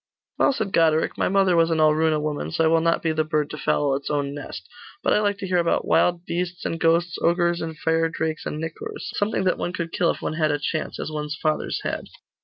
'Well,' 0.39 0.51
said 0.53 0.73
Goderic, 0.73 1.15
'my 1.15 1.29
mother 1.29 1.55
was 1.55 1.69
an 1.69 1.77
Alruna 1.77 2.19
woman, 2.19 2.49
so 2.49 2.63
I 2.63 2.67
will 2.67 2.81
not 2.81 3.03
be 3.03 3.11
the 3.11 3.23
bird 3.23 3.51
to 3.51 3.57
foul 3.59 3.93
its 3.95 4.09
own 4.09 4.33
nest. 4.33 4.67
But 5.03 5.13
I 5.13 5.19
like 5.19 5.37
to 5.37 5.47
hear 5.47 5.59
about 5.59 5.85
wild 5.85 6.25
beasts 6.25 6.65
and 6.65 6.79
ghosts, 6.79 7.17
ogres, 7.21 7.61
and 7.61 7.77
fire 7.77 8.09
drakes, 8.09 8.47
and 8.47 8.59
nicors 8.59 9.11
something 9.17 9.43
that 9.43 9.59
one 9.59 9.73
could 9.73 9.91
kill 9.91 10.09
if 10.09 10.19
one 10.19 10.33
had 10.33 10.49
a 10.49 10.57
chance, 10.57 10.99
as 10.99 11.11
one's 11.11 11.37
fathers 11.39 11.81
had. 11.83 12.05